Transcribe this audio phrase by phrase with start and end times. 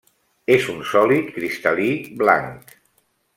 [0.53, 1.91] És un sòlid cristal·lí
[2.23, 2.75] blanc.